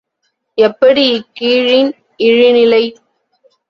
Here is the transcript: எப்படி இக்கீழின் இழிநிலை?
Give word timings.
எப்படி 0.57 1.03
இக்கீழின் 1.11 1.91
இழிநிலை? 2.19 2.83